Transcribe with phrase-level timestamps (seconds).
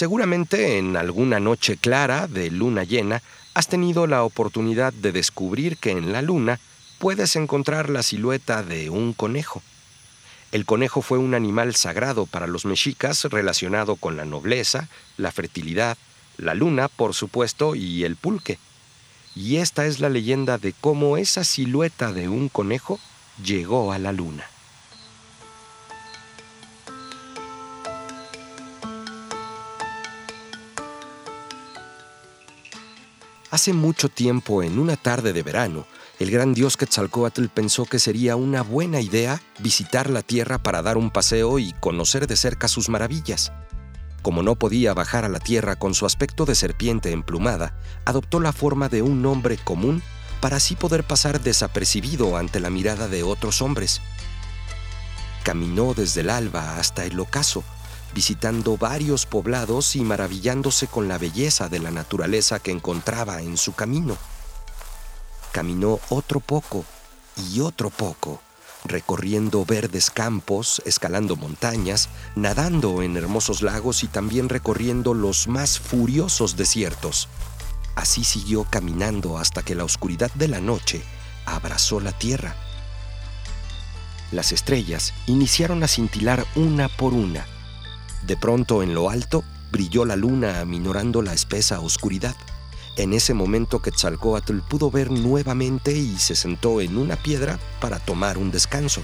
[0.00, 3.20] Seguramente en alguna noche clara de luna llena
[3.52, 6.58] has tenido la oportunidad de descubrir que en la luna
[6.98, 9.60] puedes encontrar la silueta de un conejo.
[10.52, 15.98] El conejo fue un animal sagrado para los mexicas relacionado con la nobleza, la fertilidad,
[16.38, 18.58] la luna, por supuesto, y el pulque.
[19.36, 22.98] Y esta es la leyenda de cómo esa silueta de un conejo
[23.44, 24.46] llegó a la luna.
[33.50, 35.84] Hace mucho tiempo, en una tarde de verano,
[36.20, 40.96] el gran dios Quetzalcoatl pensó que sería una buena idea visitar la tierra para dar
[40.96, 43.50] un paseo y conocer de cerca sus maravillas.
[44.22, 48.52] Como no podía bajar a la tierra con su aspecto de serpiente emplumada, adoptó la
[48.52, 50.00] forma de un hombre común
[50.40, 54.00] para así poder pasar desapercibido ante la mirada de otros hombres.
[55.42, 57.64] Caminó desde el alba hasta el ocaso,
[58.14, 63.72] visitando varios poblados y maravillándose con la belleza de la naturaleza que encontraba en su
[63.74, 64.16] camino.
[65.52, 66.84] Caminó otro poco
[67.36, 68.40] y otro poco,
[68.84, 76.56] recorriendo verdes campos, escalando montañas, nadando en hermosos lagos y también recorriendo los más furiosos
[76.56, 77.28] desiertos.
[77.96, 81.02] Así siguió caminando hasta que la oscuridad de la noche
[81.44, 82.54] abrazó la tierra.
[84.32, 87.44] Las estrellas iniciaron a cintilar una por una,
[88.26, 92.36] de pronto en lo alto brilló la luna aminorando la espesa oscuridad.
[92.96, 98.36] En ese momento Quetzalcoatl pudo ver nuevamente y se sentó en una piedra para tomar
[98.36, 99.02] un descanso,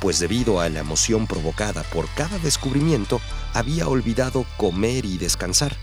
[0.00, 3.20] pues debido a la emoción provocada por cada descubrimiento,
[3.54, 5.76] había olvidado comer y descansar.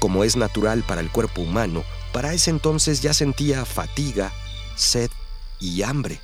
[0.00, 4.32] Como es natural para el cuerpo humano, para ese entonces ya sentía fatiga,
[4.74, 5.10] sed
[5.60, 6.20] y hambre.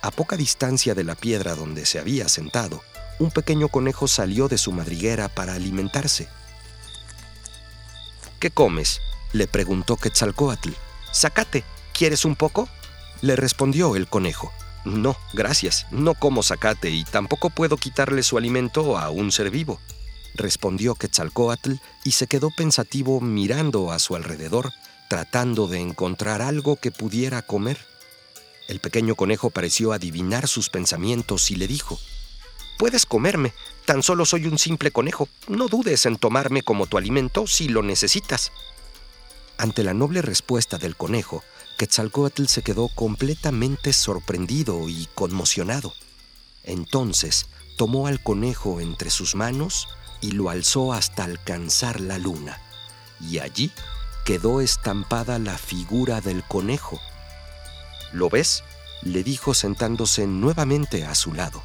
[0.00, 2.82] A poca distancia de la piedra donde se había sentado,
[3.18, 6.28] un pequeño conejo salió de su madriguera para alimentarse.
[8.38, 9.00] ¿Qué comes?
[9.32, 10.70] le preguntó Quetzalcoatl.
[11.12, 12.68] Zacate, ¿quieres un poco?
[13.20, 14.52] le respondió el conejo.
[14.84, 19.80] No, gracias, no como zacate y tampoco puedo quitarle su alimento a un ser vivo,
[20.34, 24.72] respondió Quetzalcoatl y se quedó pensativo mirando a su alrededor,
[25.08, 27.78] tratando de encontrar algo que pudiera comer.
[28.68, 31.98] El pequeño conejo pareció adivinar sus pensamientos y le dijo,
[32.78, 33.52] Puedes comerme,
[33.84, 35.28] tan solo soy un simple conejo.
[35.48, 38.52] No dudes en tomarme como tu alimento si lo necesitas.
[39.58, 41.44] Ante la noble respuesta del conejo,
[41.78, 45.92] Quetzalcoatl se quedó completamente sorprendido y conmocionado.
[46.64, 47.46] Entonces
[47.76, 49.88] tomó al conejo entre sus manos
[50.20, 52.60] y lo alzó hasta alcanzar la luna.
[53.20, 53.70] Y allí
[54.24, 57.00] quedó estampada la figura del conejo.
[58.12, 58.64] ¿Lo ves?
[59.02, 61.62] le dijo sentándose nuevamente a su lado.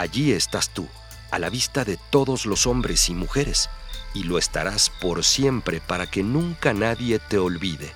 [0.00, 0.88] Allí estás tú,
[1.30, 3.68] a la vista de todos los hombres y mujeres,
[4.14, 7.92] y lo estarás por siempre para que nunca nadie te olvide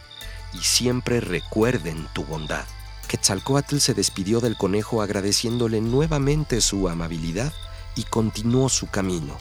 [0.52, 2.66] y siempre recuerden tu bondad.
[3.08, 7.54] Quetzalcoatl se despidió del conejo agradeciéndole nuevamente su amabilidad
[7.96, 9.38] y continuó su camino.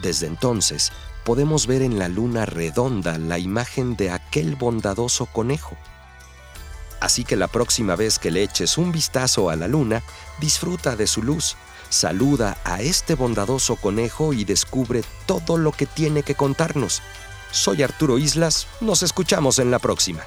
[0.00, 0.92] Desde entonces,
[1.26, 5.76] podemos ver en la luna redonda la imagen de aquel bondadoso conejo
[7.04, 10.02] Así que la próxima vez que le eches un vistazo a la luna,
[10.40, 11.54] disfruta de su luz,
[11.90, 17.02] saluda a este bondadoso conejo y descubre todo lo que tiene que contarnos.
[17.50, 20.22] Soy Arturo Islas, nos escuchamos en la próxima.